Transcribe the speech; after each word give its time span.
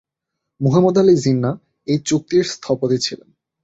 মুহাম্মদ 0.61 0.95
আলি 0.97 1.15
জিন্নাহ 1.23 1.55
এই 1.87 1.97
চুক্তির 2.07 2.43
স্থপতি 2.53 2.97
ছিলেন। 3.05 3.29